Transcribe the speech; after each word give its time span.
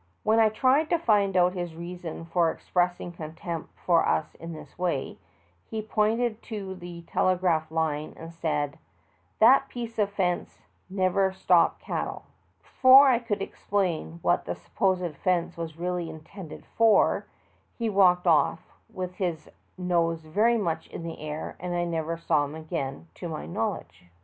When 0.23 0.39
I 0.39 0.49
tried 0.49 0.89
to 0.89 0.97
find 0.97 1.37
out 1.37 1.53
his 1.53 1.75
reason 1.75 2.25
for 2.25 2.49
express 2.49 2.99
ing 2.99 3.11
contempt 3.11 3.69
for 3.85 4.03
us 4.03 4.33
in 4.39 4.51
this 4.51 4.75
way, 4.75 5.19
he 5.69 5.79
pointed 5.83 6.41
to 6.41 6.73
the 6.73 7.03
telegraph 7.03 7.69
line 7.69 8.15
and 8.17 8.33
said: 8.33 8.79
"That 9.37 9.69
piece 9.69 9.99
of 9.99 10.09
fence 10.09 10.63
never 10.89 11.31
stop 11.31 11.79
cattle." 11.79 12.23
Before 12.63 13.09
I 13.09 13.19
could 13.19 13.43
explain 13.43 14.17
what 14.23 14.45
the 14.45 14.55
supposed 14.55 15.17
fence 15.17 15.55
was 15.55 15.77
really 15.77 16.09
intended 16.09 16.65
for, 16.75 17.27
he 17.77 17.87
walked 17.87 18.25
off 18.25 18.73
with 18.91 19.13
his 19.17 19.51
nose 19.77 20.21
very 20.25 20.57
much 20.57 20.87
in 20.87 21.03
the 21.03 21.19
air, 21.19 21.55
and 21.59 21.75
I 21.75 21.83
never 21.83 22.17
saw 22.17 22.43
him 22.45 22.55
again 22.55 23.07
to 23.13 23.29
my 23.29 23.45
knowledge. 23.45 24.05